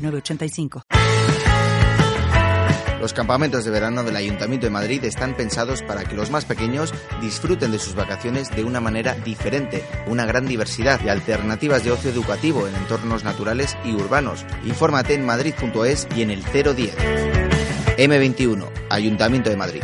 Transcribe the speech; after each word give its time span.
906985. 0.00 0.82
Los 3.00 3.14
campamentos 3.14 3.64
de 3.64 3.70
verano 3.70 4.04
del 4.04 4.14
Ayuntamiento 4.14 4.66
de 4.66 4.70
Madrid 4.70 5.02
están 5.04 5.34
pensados 5.34 5.82
para 5.82 6.04
que 6.04 6.14
los 6.14 6.30
más 6.30 6.44
pequeños 6.44 6.92
disfruten 7.22 7.72
de 7.72 7.78
sus 7.78 7.94
vacaciones 7.94 8.54
de 8.54 8.62
una 8.62 8.80
manera 8.80 9.14
diferente, 9.14 9.82
una 10.06 10.26
gran 10.26 10.46
diversidad 10.46 11.00
de 11.00 11.10
alternativas 11.10 11.82
de 11.82 11.92
ocio 11.92 12.10
educativo 12.10 12.68
en 12.68 12.74
entornos 12.74 13.24
naturales 13.24 13.78
y 13.86 13.94
urbanos. 13.94 14.44
Infórmate 14.66 15.14
en 15.14 15.24
madrid.es 15.24 16.08
y 16.14 16.20
en 16.20 16.30
el 16.30 16.42
010. 16.42 16.94
M21, 17.96 18.68
Ayuntamiento 18.90 19.48
de 19.48 19.56
Madrid. 19.56 19.82